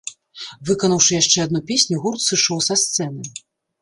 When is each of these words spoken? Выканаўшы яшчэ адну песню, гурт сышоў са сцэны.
Выканаўшы 0.69 1.11
яшчэ 1.21 1.39
адну 1.47 1.61
песню, 1.69 1.99
гурт 2.07 2.21
сышоў 2.29 2.67
са 2.69 2.81
сцэны. 2.85 3.23